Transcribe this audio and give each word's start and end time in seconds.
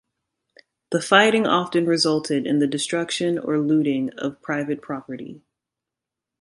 The 0.89 0.99
fighting 0.99 1.45
often 1.45 1.85
resulted 1.85 2.47
in 2.47 2.57
the 2.57 2.65
destruction 2.65 3.37
or 3.37 3.59
looting 3.59 4.09
of 4.17 4.41
private 4.41 4.81
property. 4.81 5.43